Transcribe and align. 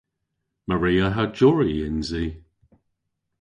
Maria 0.69 1.05
ha 1.11 1.23
Jori 1.37 1.73
yns 1.87 2.09
i. 2.23 2.25